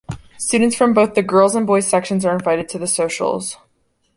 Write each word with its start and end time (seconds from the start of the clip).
Students 0.39 0.75
from 0.75 0.95
both 0.95 1.13
the 1.13 1.21
girls 1.21 1.53
and 1.53 1.67
boys 1.67 1.85
sections 1.87 2.25
are 2.25 2.33
invited 2.33 2.67
to 2.69 2.79
the 2.79 2.87
socials. 2.87 3.57